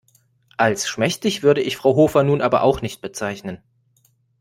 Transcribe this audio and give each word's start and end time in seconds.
Als 0.57 0.87
schmächtig 0.87 1.43
würde 1.43 1.61
ich 1.61 1.77
Frau 1.77 1.93
Hofer 1.95 2.23
nun 2.23 2.41
aber 2.41 2.63
auch 2.63 2.81
nicht 2.81 3.01
bezeichnen. 3.01 3.61